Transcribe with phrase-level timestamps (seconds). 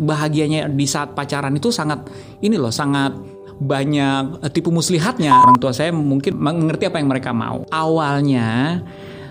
[0.00, 2.08] bahagianya di saat pacaran itu sangat
[2.40, 3.12] ini loh sangat
[3.60, 8.80] banyak eh, tipu muslihatnya orang tua saya mungkin mengerti apa yang mereka mau awalnya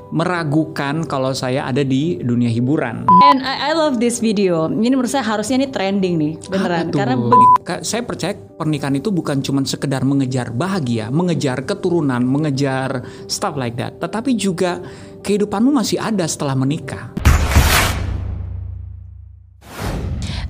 [0.10, 3.06] meragukan kalau saya ada di dunia hiburan.
[3.30, 4.66] And I, I love this video.
[4.66, 6.90] Ini menurut saya harusnya ini trending nih, beneran.
[6.90, 7.16] Karena
[7.62, 13.78] Ka- saya percaya pernikahan itu bukan cuma sekedar mengejar bahagia, mengejar keturunan, mengejar stuff like
[13.78, 14.82] that, tetapi juga
[15.22, 17.14] kehidupanmu masih ada setelah menikah.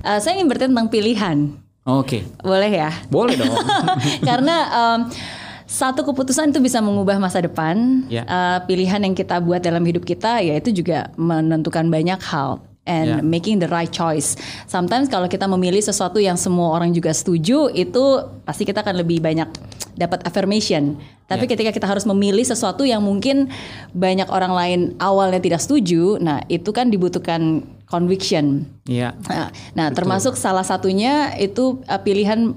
[0.02, 1.38] Uh, saya ingin bertanya tentang pilihan.
[1.80, 2.92] Oke, Boleh ya?
[3.08, 3.56] boleh dong.
[4.28, 4.98] Karena um,
[5.64, 8.04] satu keputusan itu bisa mengubah masa depan.
[8.06, 8.22] Ya.
[8.28, 12.60] Uh, pilihan yang kita buat dalam hidup kita, ya itu juga menentukan banyak hal.
[12.88, 13.16] And Ya.
[13.22, 14.34] making the right choice.
[14.66, 18.02] Sometimes kalau kita memilih sesuatu yang semua orang juga setuju, itu
[18.42, 19.46] pasti kita akan lebih banyak
[19.94, 20.96] dapat affirmation.
[21.28, 21.50] Tapi Ya.
[21.54, 23.52] ketika kita harus memilih sesuatu yang mungkin
[23.92, 28.64] banyak orang lain awalnya tidak setuju, nah itu kan dibutuhkan conviction.
[28.86, 29.18] Iya.
[29.26, 32.54] Nah, Nah, termasuk salah satunya itu uh, pilihan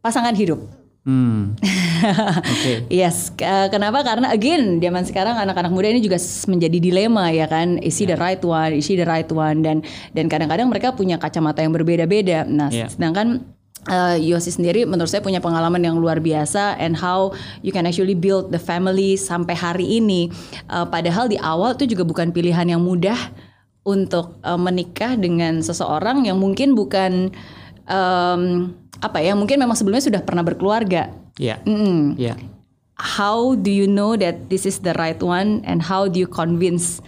[0.00, 0.58] pasangan hidup.
[1.00, 1.56] Hmm.
[2.52, 2.84] Oke.
[2.92, 4.04] Yes, uh, kenapa?
[4.04, 8.16] Karena again, zaman sekarang anak-anak muda ini juga menjadi dilema ya kan, is he the
[8.20, 9.80] right one, is she the right one dan
[10.12, 12.44] dan kadang-kadang mereka punya kacamata yang berbeda-beda.
[12.44, 12.92] Nah, Yeah.
[12.92, 13.48] sedangkan
[13.88, 17.32] uh, Yosi sendiri menurut saya punya pengalaman yang luar biasa and how
[17.64, 20.28] you can actually build the family sampai hari ini.
[20.68, 23.16] Uh, padahal di awal itu juga bukan pilihan yang mudah
[23.84, 27.32] untuk uh, menikah dengan seseorang yang mungkin bukan
[27.88, 31.08] um, apa ya, mungkin memang sebelumnya sudah pernah berkeluarga.
[31.40, 31.64] Iya.
[31.64, 32.20] Mm.
[32.20, 32.36] Iya.
[33.00, 37.00] How do you know that this is the right one and how do you convince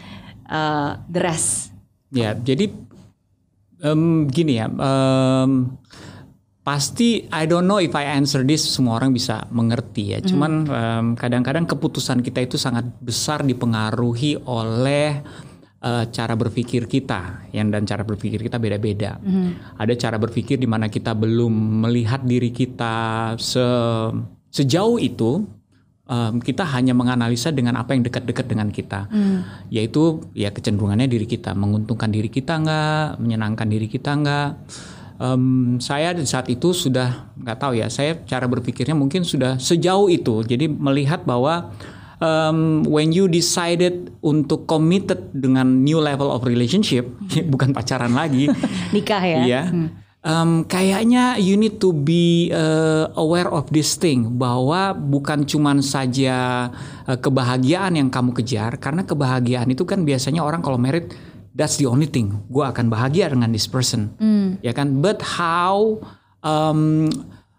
[0.48, 1.68] uh, the rest?
[2.08, 2.72] Ya, jadi
[3.84, 5.76] em, gini ya, em,
[6.64, 10.24] pasti I don't know if I answer this semua orang bisa mengerti ya.
[10.24, 15.20] Cuman em, kadang-kadang keputusan kita itu sangat besar dipengaruhi oleh
[15.82, 19.18] eh, cara berpikir kita, yang dan cara berpikir kita beda-beda.
[19.76, 24.14] Ada cara berpikir di mana kita belum melihat diri kita se-
[24.54, 25.42] sejauh itu.
[26.02, 29.06] em, kita hanya menganalisa dengan apa yang dekat-dekat dengan kita,
[29.70, 34.50] yaitu ya kecenderungannya diri kita, menguntungkan diri kita nggak, menyenangkan diri kita nggak.
[35.22, 40.10] Em, saya di saat itu sudah nggak tahu ya, saya cara berpikirnya mungkin sudah sejauh
[40.10, 41.70] itu, jadi melihat bahwa
[42.22, 47.10] um, when you decided untuk committed dengan new level of relationship,
[47.52, 48.46] bukan pacaran lagi,
[48.94, 49.42] Nikah ya?
[49.42, 49.62] Iya.
[50.22, 56.70] Em, kayaknya you need to be uh, aware of this thing bahwa bukan cuman saja
[57.10, 61.10] uh, kebahagiaan yang kamu kejar karena kebahagiaan itu kan biasanya orang kalau married
[61.58, 62.38] that's the only thing.
[62.46, 64.14] Gue akan bahagia dengan this person.
[64.62, 65.02] Ya kan?
[65.02, 65.98] But how
[66.46, 67.10] um,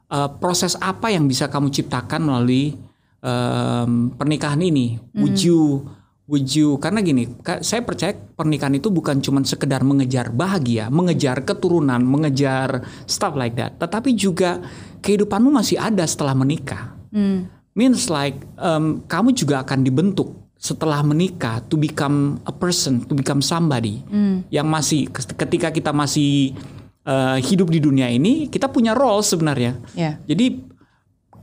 [0.07, 2.79] uh, proses apa yang bisa kamu ciptakan melalui
[3.23, 5.87] um, pernikahan ini would you
[6.23, 7.27] would you karena gini
[7.59, 13.75] saya percaya pernikahan itu bukan cuma sekedar mengejar bahagia mengejar keturunan mengejar stuff like that
[13.75, 14.59] tetapi juga
[14.99, 17.45] kehidupanmu masih ada setelah menikah Hmm.
[17.77, 23.37] means like um, kamu juga akan dibentuk setelah menikah to become a person to become
[23.37, 24.01] somebody
[24.49, 26.57] yang masih ketika kita masih
[27.05, 30.17] uh, hidup di dunia ini kita punya role sebenarnya Ya.
[30.25, 30.57] jadi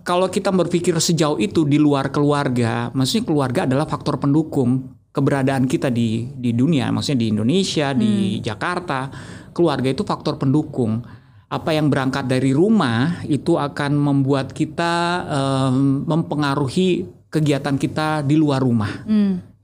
[0.03, 5.91] kalau kita berpikir sejauh itu di luar keluarga, maksudnya keluarga adalah faktor pendukung keberadaan kita
[5.91, 9.11] di di dunia, maksudnya di Indonesia, di Jakarta,
[9.51, 11.03] keluarga itu faktor pendukung.
[11.51, 14.95] Apa yang berangkat dari rumah itu akan membuat kita
[15.27, 19.03] em, mempengaruhi kegiatan kita di luar rumah.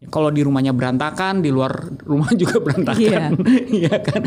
[0.06, 1.70] Kalau di rumahnya berantakan, di luar
[2.02, 3.38] rumah juga berantakan,
[3.78, 4.22] Iya kan?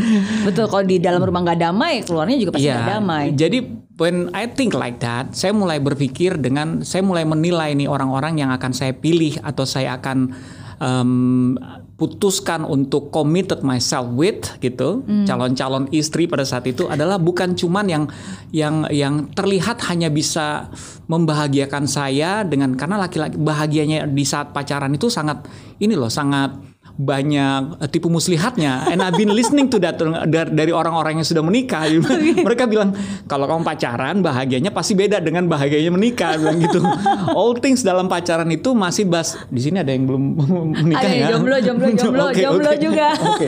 [0.48, 2.76] Betul, kalau di dalam rumah nggak damai, keluarnya juga pasti Iya.
[2.80, 3.26] nggak damai.
[3.36, 3.58] Jadi
[4.00, 8.50] when I think like that, saya mulai berpikir dengan saya mulai menilai nih orang-orang yang
[8.56, 10.34] akan saya pilih atau saya akan
[10.80, 11.12] em,
[12.00, 15.04] putuskan untuk committed myself with gitu.
[15.28, 18.04] Calon-calon istri pada saat itu adalah bukan cuman yang
[18.56, 20.72] yang yang terlihat hanya bisa
[21.12, 25.44] membahagiakan saya dengan karena laki-laki bahagianya di saat pacaran itu sangat
[25.84, 26.56] ini loh sangat
[27.00, 29.96] banyak eh, tipu muslihatnya and I've been listening to that
[30.52, 31.88] dari orang-orang yang sudah menikah
[32.48, 32.92] mereka bilang
[33.24, 36.84] kalau kamu pacaran bahagianya pasti beda dengan bahagianya menikah bilang gitu
[37.32, 40.24] all things dalam pacaran itu masih bas di sini ada yang belum
[40.84, 42.82] menikah Ada ya jomblo, jomblo, jomblo, Oke, jomblo oke.
[42.84, 43.08] juga.
[43.16, 43.46] Oke.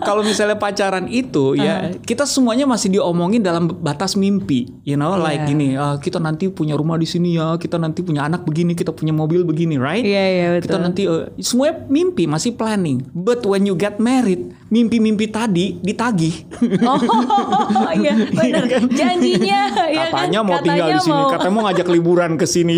[0.00, 5.36] kalau misalnya pacaran itu ya kita semuanya masih diomongin dalam batas mimpi you know like
[5.38, 5.46] Iya.
[5.46, 8.90] gini "Ah, kita nanti punya rumah di sini ya kita nanti punya anak begini kita
[8.90, 10.64] punya mobil begini right Iya, iya, betul.
[10.64, 13.02] kita nanti eh, semuanya mimpi masih planning planning.
[13.10, 16.46] But when you get married, mimpi-mimpi tadi ditagih.
[16.78, 18.64] Oh iya benar.
[18.86, 19.60] Janjinya
[19.90, 22.76] ya kan katanya mau tinggal di sini, mau- katanya mau ngajak liburan ke sini.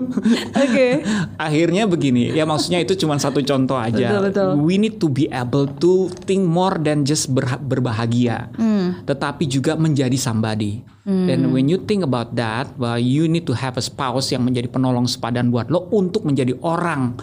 [0.64, 0.88] Oke.
[1.40, 4.12] Akhirnya begini, ya maksudnya itu cuma satu contoh aja.
[4.12, 4.48] Betul, betul.
[4.60, 7.32] We need to be able to think more than just
[7.64, 9.00] berbahagia, Hmm.
[9.08, 10.84] tetapi juga menjadi somebody.
[11.10, 14.70] Dan when you think about that, well, you need to have a spouse yang menjadi
[14.70, 17.18] penolong sepadan buat lo untuk menjadi orang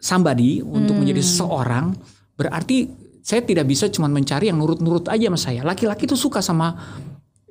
[0.00, 1.04] somebody, untuk Hmm.
[1.04, 1.92] menjadi seseorang.
[2.34, 2.88] Berarti
[3.20, 5.60] saya tidak bisa cuma mencari yang nurut-nurut aja sama saya.
[5.60, 6.72] Laki-laki itu suka sama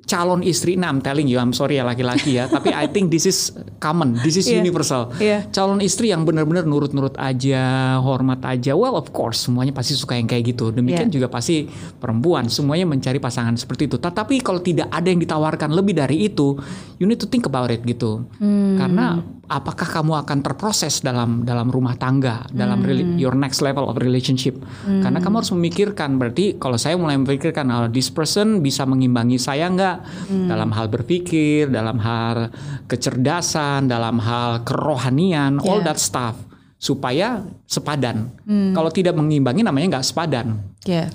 [0.02, 0.74] calon istri.
[0.74, 2.50] Nah, I'm telling you, I'm sorry ya laki-laki ya.
[2.50, 4.58] Tapi I think this is common, this is Iya.
[4.58, 5.14] universal.
[5.14, 5.46] Iya.
[5.54, 7.62] Calon istri yang benar-benar nurut-nurut aja,
[8.02, 8.74] hormat aja.
[8.74, 10.74] Well, of course, semuanya pasti suka yang kayak gitu.
[10.74, 11.22] Demikian Iya.
[11.22, 11.70] juga pasti
[12.02, 14.02] perempuan, semuanya mencari pasangan seperti itu.
[14.02, 16.58] Tetapi kalau tidak ada yang ditawarkan lebih dari itu,
[16.98, 18.26] you need to think about it gitu.
[18.42, 18.74] Hmm.
[18.74, 23.18] Karena apakah kamu akan terproses dalam dalam rumah tangga, dalam Hmm.
[23.18, 24.54] your next level of relationship?
[24.86, 26.16] Karena kamu harus memikirkan.
[26.16, 29.96] Berarti kalau saya mulai memikirkan, oh, this person bisa mengimbangi saya nggak
[30.30, 30.46] Hmm.
[30.46, 32.54] dalam hal berpikir, dalam hal
[32.86, 35.90] kecerdasan, dalam hal kerohanian, all Yeah.
[35.90, 36.38] that stuff
[36.78, 38.30] supaya sepadan.
[38.46, 38.70] Hmm.
[38.72, 40.46] Kalau tidak mengimbangi namanya nggak sepadan.
[40.86, 41.10] Ya.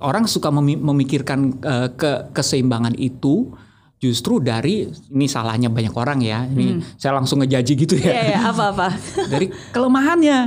[0.00, 3.52] Orang suka memi- memikirkan eh, ke keseimbangan itu
[3.96, 6.44] justru dari ini salahnya banyak orang ya.
[6.44, 8.22] Ini saya langsung ngejaji gitu Iya ya.
[8.36, 8.88] ya apa-apa.
[9.32, 10.38] dari kelemahannya.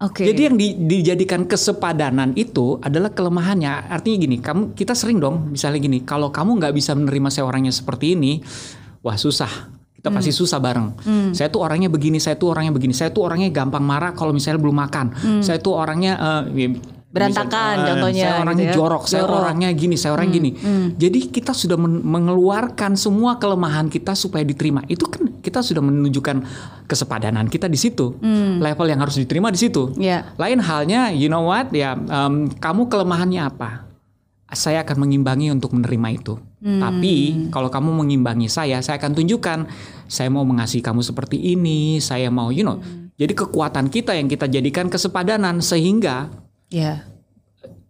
[0.00, 0.24] Oke.
[0.24, 3.92] Jadi yang di- dijadikan kesepadanan itu adalah kelemahannya.
[3.92, 7.68] Artinya gini, kamu kita sering dong misalnya gini, kalau kamu nggak bisa menerima saya orangnya
[7.68, 8.40] seperti ini,
[9.04, 9.68] wah susah.
[9.92, 10.16] Kita Hmm.
[10.16, 10.96] pasti susah bareng.
[11.36, 14.56] Saya tuh orangnya begini, saya tuh orangnya begini, saya tuh orangnya gampang marah kalau misalnya
[14.56, 15.06] belum makan.
[15.44, 16.16] Saya tuh orangnya
[16.48, 16.80] Hmm.
[17.10, 18.78] Berantakan misal, contohnya Saya orangnya gitu ya.
[18.78, 19.34] jorok, saya Jorok.
[19.34, 19.42] Hmm.
[19.42, 20.50] orangnya gini, saya orang gini.
[20.94, 24.86] Jadi kita sudah men- mengeluarkan semua kelemahan kita supaya diterima.
[24.86, 26.36] Itu kan kita sudah menunjukkan
[26.86, 28.14] kesepadanan kita di situ.
[28.62, 29.90] Level yang harus diterima di situ.
[29.98, 30.30] Ya.
[30.38, 31.74] Lain halnya, you know what?
[31.74, 33.90] Ya, em, kamu kelemahannya apa?
[34.50, 36.34] Saya akan mengimbangi untuk menerima itu.
[36.60, 39.58] Tapi kalau kamu mengimbangi saya, saya akan tunjukkan
[40.06, 41.98] saya mau mengasihi kamu seperti ini.
[41.98, 42.78] Saya mau, you know.
[43.18, 46.30] Jadi kekuatan kita yang kita jadikan kesepadanan sehingga
[46.70, 47.04] Ya.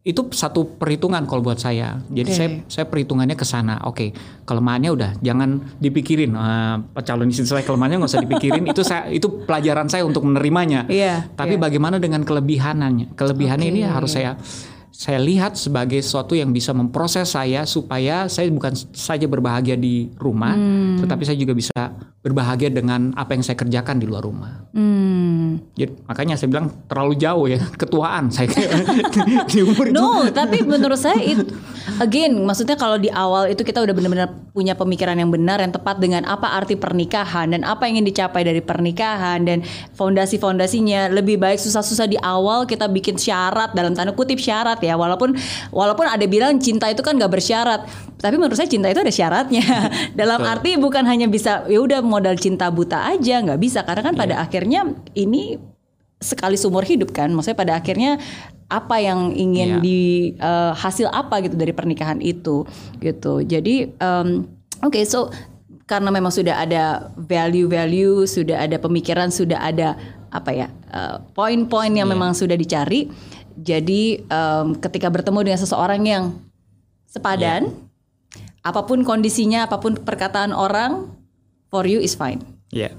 [0.00, 2.00] itu satu perhitungan kalau buat saya.
[2.08, 3.84] Jadi saya saya perhitungannya ke sana.
[3.84, 4.16] Oke,
[4.48, 6.32] kelemahannya udah jangan dipikirin.
[6.32, 8.64] Eh, calon istri saya kelemahannya nggak usah dipikirin.
[8.72, 10.88] itu saya itu pelajaran saya untuk menerimanya.
[10.88, 11.62] Iya, Tapi iya.
[11.62, 13.12] bagaimana dengan kelebihannya?
[13.12, 13.92] Kelebihannya ini Oke.
[13.92, 14.40] harus saya
[15.00, 20.52] saya lihat sebagai sesuatu yang bisa memproses saya supaya saya bukan saja berbahagia di rumah,
[20.52, 21.00] Hmm.
[21.00, 21.72] tetapi saya juga bisa
[22.20, 24.68] berbahagia dengan apa yang saya kerjakan di luar rumah.
[24.76, 25.56] Hmm.
[25.72, 28.52] Jadi, makanya saya bilang terlalu jauh ya ketuaan saya
[29.48, 29.96] di umur itu.
[29.96, 31.48] No, tapi menurut saya itu
[31.96, 35.96] again, maksudnya kalau di awal itu kita udah benar-benar punya pemikiran yang benar yang tepat
[35.96, 39.64] dengan apa arti pernikahan dan apa yang ingin dicapai dari pernikahan dan
[39.96, 45.34] fondasi-fondasinya lebih baik susah-susah di awal kita bikin syarat dalam tanda kutip syarat ya walaupun
[45.70, 47.84] walaupun ada bilang cinta itu kan gak bersyarat.
[48.20, 49.64] Tapi menurut saya cinta itu ada syaratnya.
[50.20, 50.52] Dalam Betul.
[50.52, 53.80] arti bukan hanya bisa ya udah modal cinta buta aja nggak bisa.
[53.82, 55.56] Karena kan pada akhirnya ini
[56.20, 57.32] sekali seumur hidup kan.
[57.32, 58.20] Maksudnya pada akhirnya
[58.70, 59.82] apa yang ingin Iya.
[59.82, 60.00] di
[60.36, 62.68] eh, hasil apa gitu dari pernikahan itu
[63.00, 63.40] gitu.
[63.42, 64.46] Jadi em,
[64.84, 65.32] oke so
[65.90, 69.98] karena memang sudah ada value-value sudah ada pemikiran sudah ada
[70.30, 72.14] apa ya eh, poin-poin yang Iya.
[72.14, 73.10] memang sudah dicari
[73.60, 76.24] jadi em, ketika bertemu dengan seseorang yang
[77.04, 77.68] sepadan
[78.60, 81.08] apa pun kondisinya apa pun perkataan orang
[81.68, 82.40] for you is fine
[82.70, 82.94] Iya.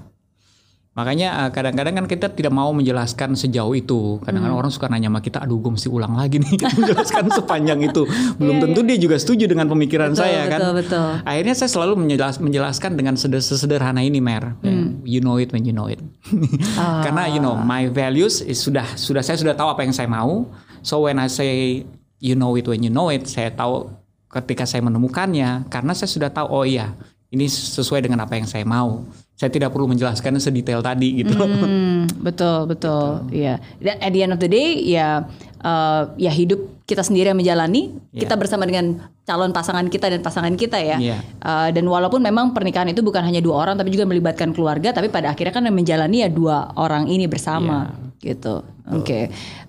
[0.92, 4.20] Makanya eh, kadang-kadang kan kita tidak mau menjelaskan sejauh itu.
[4.28, 8.04] Kadang-kadang orang suka nanya sama kita, aduh gue mesti ulang lagi nih menjelaskan sepanjang itu.
[8.36, 10.60] Belum tentu dia juga setuju dengan pemikiran Betul, saya kan.
[10.60, 11.08] betul, betul.
[11.24, 14.60] Akhirnya saya selalu menjelas- menjelaskan dengan seder- sesederhana ini, Mer.
[15.08, 16.04] You know it when you know it.
[17.08, 20.52] Karena you know my values is sudah sudah saya sudah tahu apa yang saya mau.
[20.84, 21.88] So when I say
[22.20, 23.88] you know it when you know it, saya tahu
[24.28, 26.96] ketika saya menemukannya karena saya sudah tahu oh iya
[27.32, 29.08] ini sesuai dengan apa yang saya mau.
[29.42, 31.34] Saya tidak perlu menjelaskannya sedetail tadi gitu.
[31.34, 35.26] Hmm, betul betul ya dan at the end of the day ya
[35.58, 38.22] eh, ya hidup kita sendiri yang menjalani Iya.
[38.22, 41.18] kita bersama dengan calon pasangan kita dan pasangan kita ya Iya.
[41.24, 45.10] Eh, dan walaupun memang pernikahan itu bukan hanya dua orang tapi juga melibatkan keluarga tapi
[45.10, 47.90] pada akhirnya kan yang menjalani ya dua orang ini bersama
[48.22, 48.22] Iya.
[48.22, 48.62] gitu
[48.94, 49.20] oke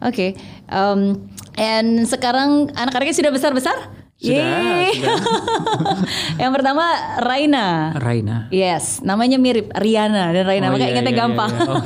[0.04, 0.26] oke
[0.68, 1.00] Em,
[1.54, 3.76] and sekarang anak-anaknya sudah besar besar
[4.22, 4.54] Sudah,
[4.88, 5.18] sudah.
[6.42, 6.84] yang pertama
[7.18, 8.46] Raina Raina.
[8.48, 11.50] Yes, namanya mirip Riana dan Raina, Oh, makanya iya, ingatnya iya, gampang.
[11.50, 11.72] iya, iya.
[11.72, 11.82] Oh.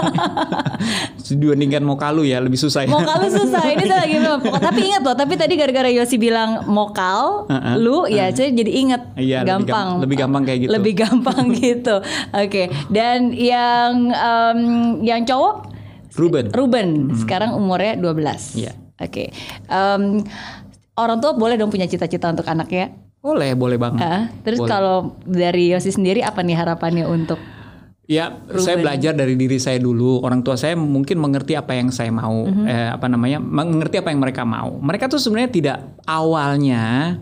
[1.37, 2.89] Dibandingkan mau kalu ya lebih susah ya.
[2.89, 4.17] Mau kalu susah ini tuh lagi.
[4.69, 9.03] Tapi ingat loh, tapi tadi gara-gara Yosi bilang mokal, Uh-uh, lu ya saya jadi inget
[9.17, 9.87] Iya, lebih gampang.
[9.89, 10.71] gam- lebih gampang kayak gitu.
[10.71, 11.97] Lebih gampang gitu.
[12.31, 12.63] Oke.
[12.89, 14.59] Dan yang em,
[15.03, 15.73] yang cowok
[16.15, 16.49] Ruben.
[16.49, 16.89] Ruben.
[17.15, 18.57] Sekarang umurnya 12.
[18.57, 18.73] Iya.
[18.97, 19.29] Oke.
[19.67, 20.25] Em,
[20.97, 22.97] orang tua boleh dong punya cita-cita untuk anaknya.
[23.21, 24.01] Boleh, boleh banget.
[24.07, 24.71] Ah, terus Boleh.
[24.71, 27.39] kalau dari Yosi sendiri apa nih harapannya untuk
[28.07, 30.23] Ya, saya belajar dari diri saya dulu.
[30.23, 32.63] Orang tua saya mungkin mengerti apa yang saya mau, Mhm.
[32.63, 34.79] eh, apa namanya, mengerti apa yang mereka mau.
[34.79, 37.19] Mereka tuh sebenarnya tidak awalnya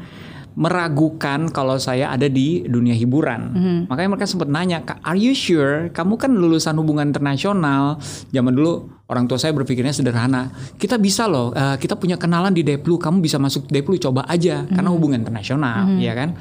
[0.55, 3.41] meragukan kalau saya ada di dunia hiburan.
[3.55, 3.79] Mhm.
[3.91, 5.91] Makanya mereka sempat nanya, "Kak, "Are you sure?
[5.91, 7.99] Kamu kan lulusan hubungan internasional."
[8.31, 10.49] Zaman dulu orang tua saya berpikirnya sederhana.
[10.79, 14.65] Kita bisa loh, eh, kita punya kenalan di Deplu, kamu bisa masuk Deplu, coba aja
[14.65, 16.39] karena hubungan internasional, ya kan?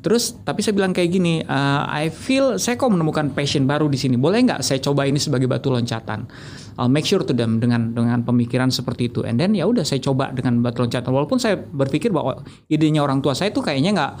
[0.00, 4.00] Terus tapi saya bilang kayak gini, eh, I feel saya kok menemukan passion baru di
[4.00, 4.16] sini.
[4.16, 6.24] Boleh nggak saya coba ini sebagai batu loncatan?
[6.80, 9.20] I'll make sure to them dengan dengan pemikiran seperti itu.
[9.20, 11.12] And then ya udah saya coba dengan batu loncatan.
[11.12, 12.40] Walaupun saya berpikir bahwa
[12.72, 14.12] idenya orang tua saya tuh kayaknya nggak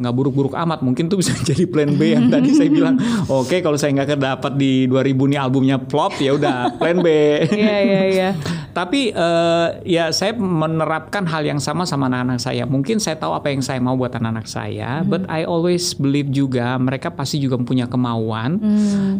[0.00, 0.80] nggak buruk-buruk amat.
[0.80, 2.96] Mungkin tuh bisa jadi plan B yang tadi saya bilang.
[3.28, 7.08] Oke kalau saya nggak dapat di 2000 nih albumnya flop ya udah plan B.
[7.56, 8.30] Iya iya iya.
[8.70, 12.68] Tapi eh, ya saya menerapkan hal yang sama sama anak-anak saya.
[12.68, 16.78] Mungkin saya tahu apa yang saya mau buat anak-anak saya, but I always believe juga
[16.78, 18.58] mereka pasti juga punya kemauan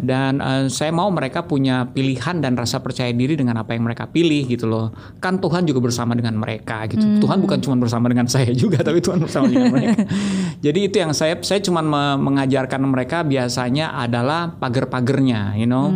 [0.03, 4.09] dan eh, saya mau mereka punya pilihan dan rasa percaya diri dengan apa yang mereka
[4.11, 4.91] pilih gitu loh.
[5.23, 7.23] Kan Tuhan juga bersama dengan mereka gitu.
[7.23, 10.05] Tuhan bukan cuma bersama dengan saya juga, tapi Tuhan bersama dengan mereka.
[10.67, 15.93] Jadi itu yang saya saya cuma me- mengajarkan mereka biasanya adalah pagar-pagernya, you know.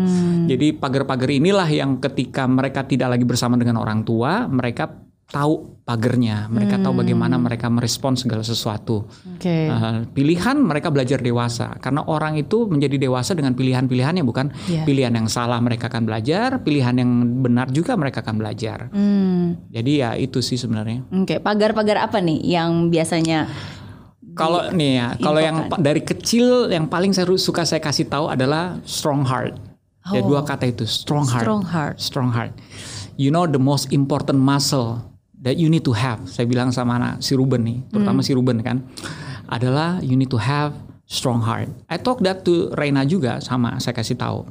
[0.46, 6.50] Jadi pagar-pagar inilah yang ketika mereka tidak lagi bersama dengan orang tua, mereka tahu pagernya,
[6.50, 9.06] mereka tahu bagaimana mereka merespon segala sesuatu.
[9.38, 9.70] Oke.
[9.70, 14.82] Uh, pilihan mereka belajar dewasa karena orang itu menjadi dewasa dengan pilihan-pilihannya bukan Iya.
[14.82, 17.10] pilihan yang salah mereka akan belajar, pilihan yang
[17.42, 18.90] benar juga mereka akan belajar.
[18.90, 19.58] Hmm.
[19.70, 21.06] Jadi ya itu sih sebenarnya.
[21.14, 23.46] Oke, pagar-pagar apa nih yang biasanya
[24.30, 28.78] Kalau nih ya, kalau yang dari kecil yang paling saya suka saya kasih tahu adalah
[28.86, 29.58] strong heart.
[30.14, 31.44] Ya dua kata itu, strong heart.
[31.44, 31.60] Oh.
[31.60, 31.94] strong heart?
[31.98, 32.52] Strong heart.
[33.18, 35.10] You know the most important muscle
[35.40, 36.20] that you need to have.
[36.28, 38.84] Saya bilang sama anak si Ruben nih, terutama si Ruben kan,
[39.48, 40.76] adalah you need to have
[41.10, 41.66] strong heart.
[41.90, 44.46] I talk that to Reina juga sama saya kasih tahu.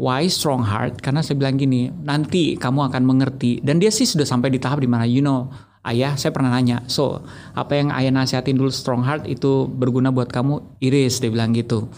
[0.00, 1.04] Why strong heart?
[1.04, 3.60] Karena saya bilang gini, nanti kamu akan mengerti.
[3.60, 5.52] Dan dia sih sudah sampai di tahap di mana you know,
[5.84, 10.30] ayah saya pernah nanya, so apa yang ayah nasihatin dulu strong heart itu berguna buat
[10.32, 10.80] kamu?
[10.80, 11.90] Iris dia bilang gitu.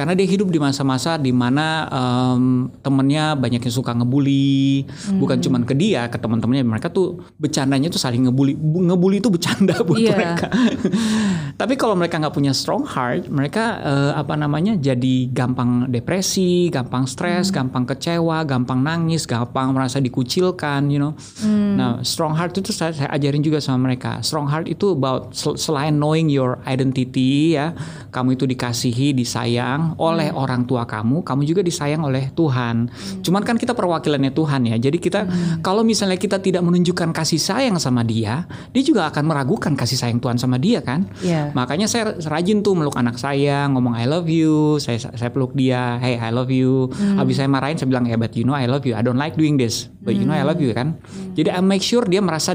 [0.00, 2.42] Karena dia hidup di masa-masa di mana em,
[2.80, 6.64] temennya banyak yang suka ngebully, bukan cuman ke dia, ke teman-temannya.
[6.64, 8.56] Mereka tuh bercandanya tuh saling ngebully.
[8.56, 10.16] Bu- Ngebully itu bercanda buat Iya.
[10.16, 10.48] mereka.
[11.60, 17.04] Tapi kalau mereka nggak punya strong heart, mereka eh, apa namanya jadi gampang depresi, gampang
[17.04, 21.12] stres, gampang kecewa, gampang nangis, gampang merasa dikucilkan, you know.
[21.44, 24.22] Nah, strong heart itu saya, saya ajarin juga sama mereka.
[24.22, 27.76] Strong heart itu about sel- selain knowing your identity ya,
[28.08, 32.90] kamu itu dikasihi, disayang oleh orang tua kamu, kamu juga disayang oleh Tuhan.
[33.24, 34.76] Cuman kan kita perwakilannya Tuhan ya.
[34.76, 35.26] Jadi kita
[35.64, 40.20] kalau misalnya kita tidak menunjukkan kasih sayang sama dia, dia juga akan meragukan kasih sayang
[40.22, 41.08] Tuhan sama dia kan.
[41.24, 41.50] Iya.
[41.56, 45.98] Makanya saya rajin tuh meluk anak saya, ngomong I love you, saya saya peluk dia,
[45.98, 46.92] hey I love you.
[47.18, 49.34] Habis saya marahin saya bilang ya but you know I love you, I don't like
[49.34, 51.00] doing this, but you know I love you kan.
[51.34, 52.52] Jadi I make sure dia merasa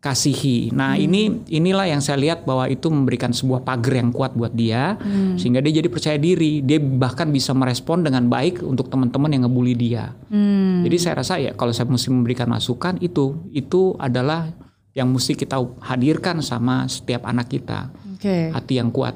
[0.00, 0.72] dikasihi.
[0.72, 4.96] Nah ini inilah yang saya lihat bahwa itu memberikan sebuah pagar yang kuat buat dia,
[5.36, 6.64] sehingga dia jadi percaya diri.
[6.64, 10.16] Dia bahkan bisa merespon dengan baik untuk teman-teman yang ngebully dia.
[10.32, 10.80] Hmm.
[10.88, 14.48] Jadi saya rasa ya kalau saya mesti memberikan masukan itu itu adalah
[14.96, 18.56] yang mesti kita hadirkan sama setiap anak kita Oke.
[18.56, 19.12] hati yang kuat.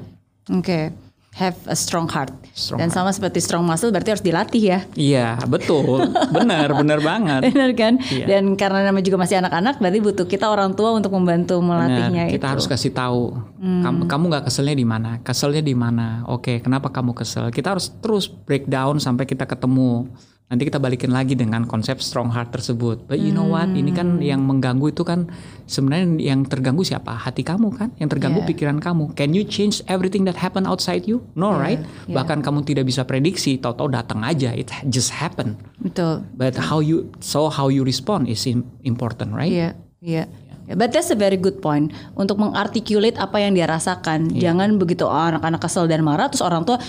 [0.53, 1.04] Oke.
[1.35, 2.31] Have a strong heart.
[2.55, 4.79] Strong Dan sama seperti strong muscle berarti harus dilatih ya.
[4.95, 7.43] Iya betul, benar benar banget.
[7.51, 7.99] Benar kan?
[8.07, 8.25] Iya.
[8.31, 12.23] Dan karena namanya juga masih anak-anak berarti butuh kita orang tua untuk membantu Benar, melatihnya
[12.31, 12.45] kita itu.
[12.47, 12.53] Hmm.
[12.55, 16.23] harus kasih tahu kamu kamu nggak keselnya di mana, keselnya di mana.
[16.31, 17.51] Oke, kenapa kamu kesel?
[17.51, 20.07] Kita harus terus breakdown sampai kita ketemu.
[20.45, 23.09] Nanti kita balikin lagi dengan konsep strong heart tersebut.
[23.09, 23.65] But you know what?
[23.65, 23.97] Ini Hmm.
[23.97, 25.25] kan yang mengganggu itu kan
[25.65, 27.17] sebenarnya yang terganggu siapa?
[27.17, 27.89] Hati kamu kan?
[27.97, 28.49] Yang terganggu Yeah.
[28.53, 29.17] pikiran kamu.
[29.17, 31.25] Can you change everything that happen outside you?
[31.33, 31.81] No, right?
[32.05, 32.21] yeah.
[32.21, 34.53] Bahkan kamu tidak bisa prediksi, tahu-tahu datang aja.
[34.53, 35.57] It just happen.
[35.81, 36.21] Betul.
[36.37, 39.49] But how you so how you respond is im- important, right?
[39.49, 40.25] Iya, iya.
[40.65, 44.33] But that's a very good point untuk mengarticulate apa yang dia rasakan.
[44.33, 44.49] Iya.
[44.49, 46.81] Jangan begitu oh, anak-anak kesel dan marah terus orang tua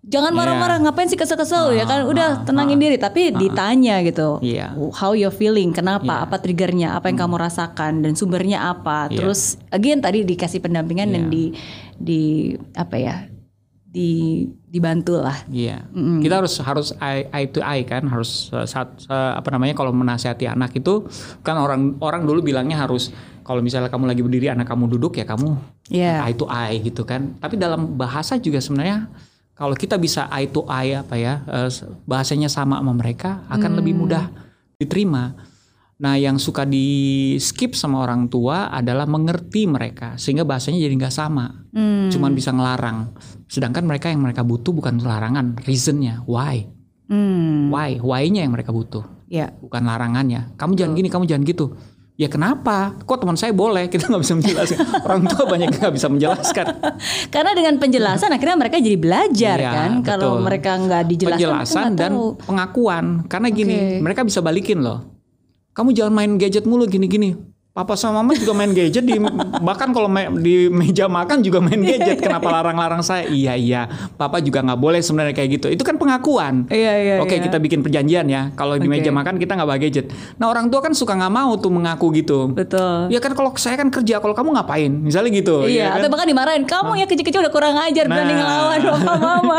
[0.00, 4.40] jangan marah-marah ngapain sih kesel-kesel ya kan udah tenangin diri tapi ditanya gitu.
[4.40, 4.72] Iya.
[4.96, 5.76] How you feeling?
[5.76, 6.24] Kenapa?
[6.24, 6.96] Apa triggernya?
[6.96, 9.12] Apa yang kamu rasakan dan sumbernya apa?
[9.12, 9.20] Iya.
[9.20, 11.32] Terus again tadi dikasih pendampingan dan Iya.
[11.32, 11.44] di
[12.00, 12.22] di
[12.72, 13.16] apa ya?
[13.90, 15.34] di dibantu lah.
[15.50, 15.82] Iya,
[16.22, 19.90] kita harus harus eye, eye to eye kan, harus uh, saat uh, apa namanya kalau
[19.90, 21.10] menasihati anak itu
[21.42, 23.10] kan orang orang dulu bilangnya harus
[23.42, 25.58] kalau misalnya kamu lagi berdiri anak kamu duduk ya kamu
[25.90, 26.22] Iya.
[26.22, 27.34] eye to eye gitu kan.
[27.42, 29.10] Tapi dalam bahasa juga sebenarnya
[29.60, 31.68] kalau kita bisa eye to eye apa ya uh,
[32.08, 34.32] bahasanya sama sama mereka akan lebih mudah
[34.80, 35.36] diterima.
[36.00, 41.12] Nah, yang suka di skip sama orang tua adalah mengerti mereka sehingga bahasanya jadi nggak
[41.12, 41.68] sama.
[41.76, 42.08] Hmm.
[42.08, 43.12] Cuman bisa ngelarang.
[43.44, 46.64] Sedangkan mereka yang mereka butuh bukan larangan, reasonnya, why,
[47.12, 47.68] Hmm.
[47.68, 49.52] why, why-nya yang mereka butuh, Ya.
[49.60, 50.56] bukan larangannya.
[50.56, 51.76] Kamu jangan gini, kamu jangan gitu.
[52.20, 53.00] Ya kenapa?
[53.08, 53.88] Kok teman saya boleh?
[53.88, 54.78] Kita nggak bisa menjelaskan.
[55.08, 56.66] orang tua banyak nggak bisa menjelaskan.
[57.32, 59.90] Karena dengan penjelasan akhirnya mereka jadi belajar Iya, kan.
[60.04, 62.36] Kalau mereka nggak dijelaskan, penjelasan dan tahu.
[62.44, 63.04] pengakuan.
[63.24, 65.16] Karena gini, mereka bisa balikin loh.
[65.72, 67.32] Kamu jangan main gadget mulu gini-gini.
[67.70, 69.14] Papa sama mama juga main gadget di
[69.66, 72.18] bahkan kalau me- di meja makan juga main gadget.
[72.18, 73.30] Kenapa larang-larang saya?
[73.30, 73.86] Iya iya,
[74.18, 75.66] papa juga nggak boleh sebenarnya kayak gitu.
[75.70, 76.66] Itu kan pengakuan.
[76.66, 77.16] Iya iya.
[77.22, 77.46] Oke iya.
[77.46, 78.50] kita bikin perjanjian ya.
[78.52, 78.98] Kalau di Oke.
[78.98, 80.10] meja makan kita nggak bawa gadget.
[80.36, 82.50] Nah orang tua kan suka nggak mau tuh mengaku gitu.
[82.50, 83.06] Betul.
[83.06, 84.90] Ya kan kalau saya kan kerja, kalau kamu ngapain?
[84.90, 85.62] Misalnya gitu.
[85.62, 85.98] Iya, ya kan?
[86.02, 86.66] atau bahkan dimarahin.
[86.66, 88.38] Kamu ya kecil-kecil udah kurang ajar berani Nah.
[88.42, 89.58] ngelawan papa mama.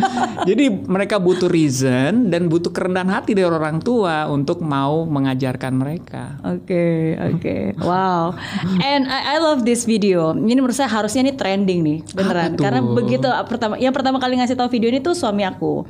[0.50, 6.42] Jadi mereka butuh reason dan butuh kerendahan hati dari orang tua untuk mau mengajarkan mereka.
[6.42, 7.51] Oke, oke.
[7.78, 8.34] Wow.
[8.80, 10.32] And I, I love this video.
[10.32, 12.50] Ini menurut saya harusnya ini trending nih, beneran.
[12.56, 15.84] Karena begitu pertama yang pertama kali ngasih tahu video ini tuh suami aku.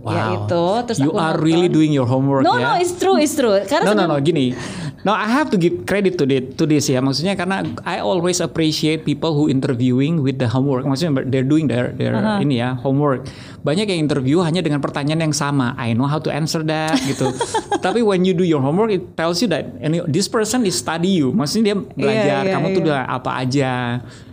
[0.00, 1.44] Ya itu, terus you aku are nonton.
[1.44, 2.72] really doing your homework No, ya.
[2.72, 3.52] no, it's true, it's true.
[3.68, 4.56] Karena No, no, no, gini.
[5.00, 7.00] No, I have to give credit to this, to this ya.
[7.00, 10.84] Maksudnya karena I always appreciate people who interviewing with the homework.
[10.84, 13.24] Maksudnya they're doing their their ini ya homework.
[13.64, 15.72] Banyak yang interview hanya dengan pertanyaan yang sama.
[15.80, 17.32] I know how to answer that gitu.
[17.84, 21.16] Tapi when you do your homework, it tells you that any, this person is study
[21.16, 21.32] you.
[21.32, 22.40] Maksudnya dia belajar.
[22.44, 22.88] iya, Kamu tuh iya.
[22.92, 23.72] udah apa aja.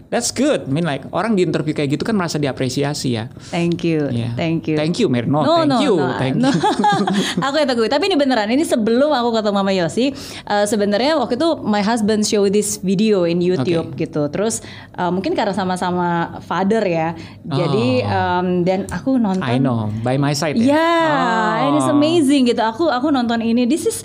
[0.08, 0.66] That's good.
[0.66, 3.28] I mean like orang di interview kayak gitu kan merasa diapresiasi ya.
[3.52, 4.32] Thank you, Yeah.
[4.40, 4.80] thank you.
[4.80, 5.44] Thank you, Mirno.
[5.44, 5.96] No, thank no, you.
[6.00, 6.48] no, thank no.
[6.48, 6.62] you.
[7.46, 7.88] aku yang teguh.
[7.88, 8.48] Tapi ini beneran.
[8.48, 10.16] Ini sebelum aku ketemu Mama Yosi,
[10.48, 14.32] eh, sebenarnya waktu itu my husband show this video in YouTube gitu.
[14.32, 14.64] Terus
[14.96, 17.12] eh, mungkin karena sama-sama father ya.
[17.44, 19.44] Jadi em, dan aku nonton.
[19.44, 19.52] Oh.
[19.52, 19.92] I know.
[20.02, 21.68] By my side Ya, ya.
[21.68, 21.96] and it's Oh.
[21.96, 22.64] amazing gitu.
[22.64, 23.68] Aku aku nonton ini.
[23.68, 23.98] This is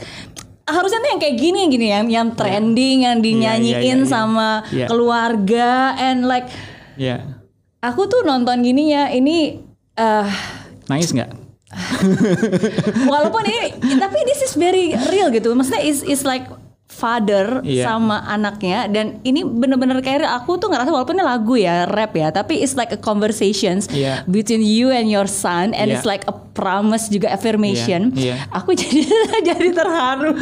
[0.73, 4.09] harusnya tuh yang kayak gini gini yang yang trending yang dinyanyiin iya, iya.
[4.09, 4.87] sama Iya.
[4.89, 6.49] keluarga and like
[6.97, 7.41] Ya.
[7.81, 9.61] aku tuh nonton gini ya ini
[9.95, 10.29] eh
[10.89, 11.31] Nangis nggak?
[13.13, 16.45] walaupun ini tapi this is very real gitu maksudnya is is like
[16.93, 17.89] father Iya.
[17.89, 22.29] sama anaknya dan ini bener-bener kayak aku tuh ngerasa walaupun ini lagu ya rap ya
[22.29, 24.29] tapi it's like a conversations Iya.
[24.29, 25.97] between you and your son and Iya.
[25.97, 28.37] it's like a promise juga affirmation Iya, iya.
[28.53, 29.01] aku jadi
[29.41, 30.37] jadi terharu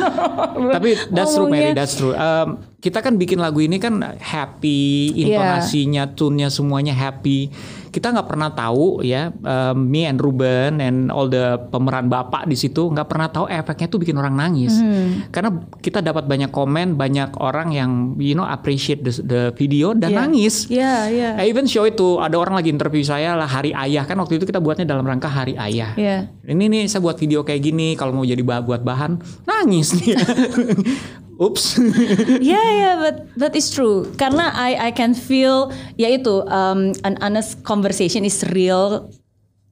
[0.71, 2.13] Tapi that's true Mary, that's true.
[2.13, 5.37] Um, kita kan bikin lagu ini kan happy, Iya.
[5.37, 7.53] intonasinya, tune-nya semuanya happy.
[7.91, 12.55] Kita nggak pernah tahu ya, um, me and Ruben and all the pemeran bapak di
[12.55, 14.75] situ nggak pernah tahu efeknya tuh bikin orang nangis.
[14.75, 15.27] Hmm.
[15.29, 20.11] Karena kita dapat banyak komen, banyak orang yang you know appreciate the, the video dan
[20.11, 20.19] Iya.
[20.19, 20.55] nangis.
[20.67, 20.95] Iya.
[21.37, 24.47] I even show itu ada orang lagi interview saya lah hari ayah kan waktu itu
[24.47, 25.93] kita buatnya dalam rangka hari ayah.
[25.95, 26.31] Iya.
[26.43, 30.15] Ini nih saya buat video kayak gini kalau mau jadi bah- buat bahan nangis nih.
[31.41, 31.81] Ups.
[32.53, 34.05] Yeah, yeah, but but it's true.
[34.21, 39.09] Karena I I can feel ya itu um, an honest conversation is real.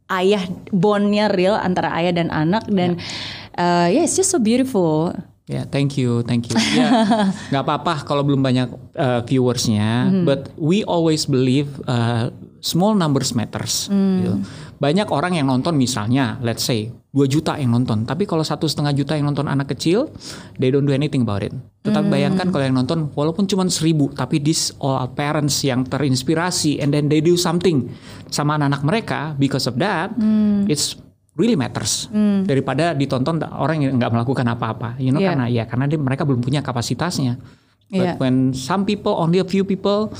[0.08, 2.96] Ayah bondnya real antara ayah dan anak dan
[3.60, 5.12] uh, yeah, it's just so beautiful.
[5.48, 6.56] Ya, thank you, thank you.
[6.76, 7.08] Ya,
[7.50, 8.68] nggak apa-apa kalau belum banyak
[9.00, 12.28] uh, viewersnya, but we always believe uh,
[12.60, 13.88] small numbers matters.
[13.88, 14.44] gitu.
[14.78, 18.92] Banyak orang yang nonton misalnya, let's say 2 juta yang nonton, tapi kalau satu setengah
[18.92, 20.12] juta yang nonton anak kecil,
[20.60, 21.50] they don't do anything about it.
[21.82, 26.92] Tetapi bayangkan kalau yang nonton walaupun cuma seribu, tapi this all parents yang terinspirasi and
[26.92, 27.88] then they do something
[28.28, 30.12] sama anak-anak mereka because of that,
[30.68, 30.94] it's
[31.38, 32.10] really matters
[32.44, 35.32] daripada ditonton orang yang nggak melakukan apa-apa, you know Yeah.
[35.32, 37.38] karena ya karena dia, mereka belum punya kapasitasnya.
[37.88, 38.20] But Yeah.
[38.20, 40.12] when some people only a few people,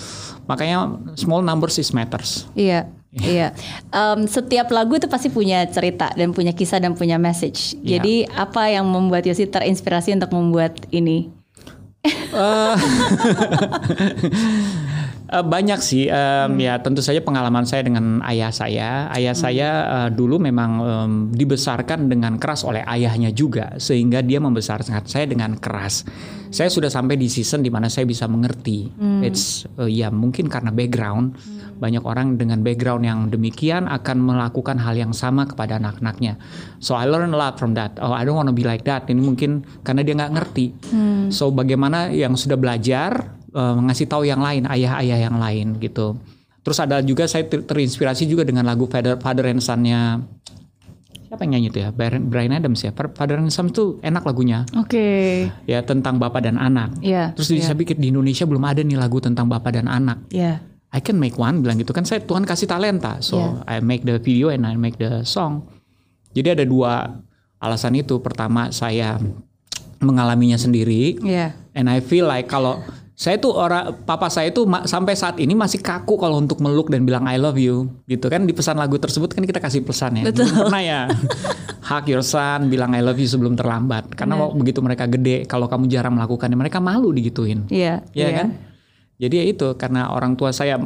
[0.49, 0.89] makanya
[1.21, 2.49] small numbers is matters.
[2.57, 3.53] Iya, iya.
[3.93, 7.77] Em, setiap lagu itu pasti punya cerita dan punya kisah dan punya message.
[7.85, 8.01] Iya.
[8.01, 11.29] Jadi apa yang membuat Yosi terinspirasi untuk membuat ini?
[15.29, 19.13] Eh, banyak sih, em, ya tentu saja pengalaman saya dengan ayah saya.
[19.13, 25.05] Ayah saya eh, dulu memang em, dibesarkan dengan keras oleh ayahnya juga, sehingga dia membesarkan
[25.05, 26.09] saya dengan keras.
[26.49, 28.89] Saya sudah sampai di season di mana saya bisa mengerti.
[29.21, 31.37] It's eh, ya mungkin karena background.
[31.79, 36.41] Banyak orang dengan background yang demikian akan melakukan hal yang sama kepada anak-anaknya.
[36.81, 38.01] So I learn a lot from that.
[38.01, 39.07] Oh I don't want to be like that.
[39.07, 40.67] Ini mungkin karena dia nggak ngerti.
[41.31, 46.17] So bagaimana yang sudah belajar eh, ngasih tahu yang lain, ayah-ayah yang lain gitu.
[46.63, 50.21] Terus ada juga saya ter- terinspirasi juga dengan lagu Father, Father and Son-nya
[51.29, 51.89] siapa yang nyanyi itu ya?
[51.93, 52.91] Brian Brian Adams ya.
[52.93, 54.65] Father and Son itu enak lagunya.
[54.77, 55.45] Oke.
[55.69, 56.97] Ya tentang bapak dan anak.
[57.05, 57.37] Iya.
[57.37, 60.25] Terus di- saya pikir di Indonesia belum ada nih lagu tentang bapak dan anak.
[60.33, 60.65] Iya.
[60.89, 63.77] I can make one bilang gitu kan saya Tuhan kasih talenta so Yeah.
[63.77, 65.69] I make the video and I make the song
[66.33, 67.21] jadi ada dua
[67.61, 69.21] alasan itu pertama saya
[70.01, 71.21] mengalaminya sendiri.
[71.21, 71.53] Iya.
[71.77, 72.81] And I feel like kalau
[73.19, 76.87] saya tuh orang papa saya tuh ma- sampai saat ini masih kaku kalau untuk meluk
[76.87, 80.23] dan bilang I love you gitu kan di pesan lagu tersebut kan kita kasih pesan
[80.23, 80.31] ya.
[80.31, 80.47] Betul.
[80.47, 81.01] Belum pernah ya.
[81.91, 84.15] Hug your son, bilang I love you sebelum terlambat.
[84.15, 87.67] Karena waktu begitu mereka gede, kalau kamu jarang melakukannya, mereka malu digituin.
[87.73, 88.07] Iya.
[88.15, 88.49] Iya kan?
[89.19, 90.79] Jadi ya itu karena orang tua saya,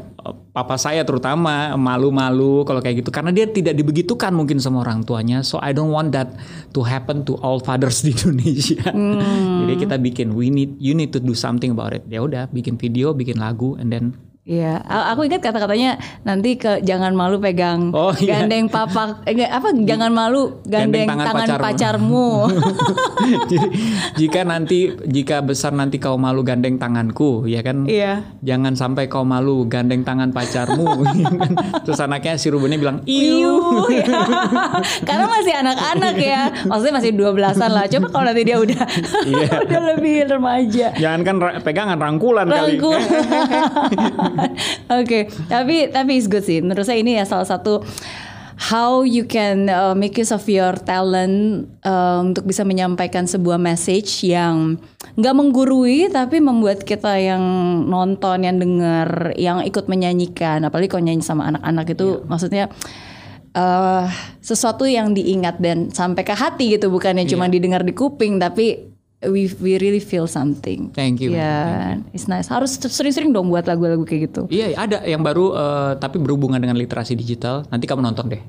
[0.57, 5.45] papa saya terutama malu-malu kalau kayak gitu karena dia tidak dibegitukan mungkin sama orang tuanya.
[5.45, 6.33] So I don't want that
[6.73, 8.89] to happen to all fathers di Indonesia.
[8.89, 12.09] Jadi kita bikin we need you need to do something about it.
[12.09, 17.15] Ya udah bikin video, bikin lagu and then Iya, aku ingat kata-katanya nanti ke jangan
[17.15, 18.43] malu pegang Oh, iya.
[18.43, 21.63] gandeng papa eh, apa jangan malu gandeng, Gandeng tangan tangan, pacarmu.
[21.63, 22.29] pacarmu.
[23.47, 23.67] Jadi,
[24.19, 27.87] jika nanti jika besar nanti kau malu gandeng tanganku, ya kan?
[27.87, 28.27] Iya.
[28.43, 30.91] Jangan sampai kau malu gandeng tangan pacarmu.
[31.23, 31.53] ya kan?
[31.87, 33.55] Terus anaknya si Rubennya bilang, "Iu." Iu,
[33.95, 34.27] ya.
[35.07, 36.43] Karena masih anak-anak ya.
[36.67, 37.87] Maksudnya masih 12-an lah.
[37.87, 38.83] Coba kalau nanti dia udah
[39.23, 39.47] Iya.
[39.71, 40.87] udah lebih remaja.
[40.99, 42.75] Jangan kan ra- pegangan rangkulan kali.
[45.01, 46.61] Oke, tapi tapi it's good sih.
[46.61, 47.83] Menurut saya ini ya salah satu
[48.71, 54.23] how you can uh, make use of your talent uh, untuk bisa menyampaikan sebuah message
[54.23, 54.79] yang
[55.19, 57.43] nggak menggurui tapi membuat kita yang
[57.91, 62.71] nonton, yang dengar, yang ikut menyanyikan, apalagi kalau nyanyi sama anak-anak itu maksudnya
[63.53, 64.07] eh
[64.41, 66.89] sesuatu yang diingat dan sampai ke hati gitu.
[66.89, 68.92] Bukannya cuma didengar di kuping tapi
[69.29, 70.91] we we really feel something.
[70.91, 71.35] Thank you.
[71.35, 72.51] Ya, it's nice.
[72.51, 74.43] Harus sering-sering dong buat lagu-lagu kayak gitu.
[74.51, 77.63] Iya, ada yang baru eh, tapi berhubungan dengan literasi digital.
[77.71, 78.43] Nanti kamu nonton deh.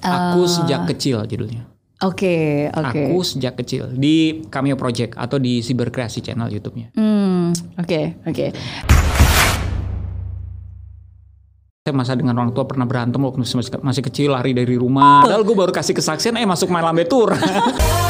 [0.00, 1.66] Aku sejak kecil judulnya.
[2.00, 2.96] Oke, oke.
[2.96, 6.96] Aku sejak kecil di Cameo Project atau di Cyberkreasi channel YouTube-nya.
[6.96, 8.46] Hmm, oke, oke.
[11.84, 13.44] Saya masa dengan orang tua pernah berantem waktu
[13.84, 15.28] masih, kecil lari dari rumah.
[15.28, 17.04] Padahal gue baru kasih kesaksian eh masuk main lambe